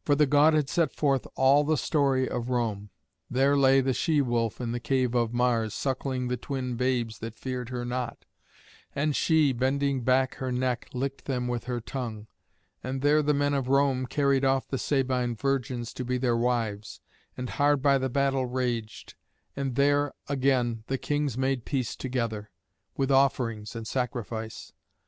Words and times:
For 0.00 0.14
the 0.14 0.26
god 0.26 0.54
had 0.54 0.68
set 0.70 0.92
forth 0.94 1.26
all 1.34 1.64
the 1.64 1.76
story 1.76 2.28
of 2.28 2.50
Rome. 2.50 2.90
There 3.28 3.56
lay 3.56 3.80
the 3.80 3.92
she 3.94 4.20
wolf 4.20 4.60
in 4.60 4.70
the 4.70 4.78
cave 4.78 5.16
of 5.16 5.32
Mars, 5.34 5.74
suckling 5.74 6.28
the 6.28 6.36
twin 6.36 6.76
babes 6.76 7.18
that 7.18 7.34
feared 7.34 7.70
her 7.70 7.84
not 7.84 8.24
and 8.94 9.16
she, 9.16 9.52
bending 9.52 10.02
back 10.04 10.36
her 10.36 10.52
neck, 10.52 10.88
licked 10.94 11.24
them 11.24 11.48
with 11.48 11.64
her 11.64 11.80
tongue; 11.80 12.28
and 12.84 13.02
there 13.02 13.22
the 13.22 13.34
men 13.34 13.54
of 13.54 13.66
Rome 13.66 14.06
carried 14.06 14.44
off 14.44 14.68
the 14.68 14.78
Sabine 14.78 15.34
virgins 15.34 15.92
to 15.94 16.04
be 16.04 16.16
their 16.16 16.36
wives; 16.36 17.00
and 17.36 17.50
hard 17.50 17.82
by 17.82 17.98
the 17.98 18.08
battle 18.08 18.46
raged, 18.46 19.16
and 19.56 19.74
there 19.74 20.12
again 20.28 20.84
the 20.86 20.96
kings 20.96 21.36
made 21.36 21.64
peace 21.64 21.96
together, 21.96 22.52
with 22.96 23.10
offerings 23.10 23.74
and 23.74 23.84
sacrifice. 23.88 24.72